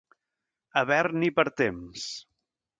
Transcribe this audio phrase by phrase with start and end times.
[0.81, 2.11] Haver-n'hi per temps.